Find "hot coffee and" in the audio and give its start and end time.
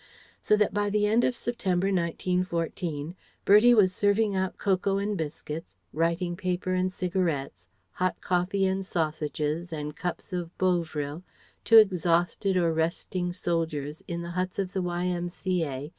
7.91-8.83